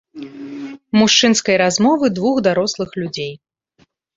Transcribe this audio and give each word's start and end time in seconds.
Мужчынскай 0.99 1.55
размовы 1.63 2.05
двух 2.17 2.35
дарослых 2.51 2.89
людзей. 3.03 3.33